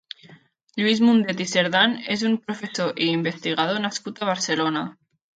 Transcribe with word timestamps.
Lluís 0.79 0.99
Mundet 1.07 1.41
i 1.43 1.45
Cerdan 1.49 1.91
és 2.15 2.23
un 2.29 2.37
professor 2.45 2.97
i 3.07 3.09
investigador 3.19 3.83
nascut 3.83 4.23
a 4.23 4.31
Barcelona. 4.31 4.83